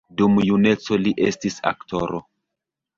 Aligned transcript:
Dum 0.21 0.39
juneco 0.51 0.99
li 1.03 1.15
estis 1.29 1.61
aktoro. 1.75 2.27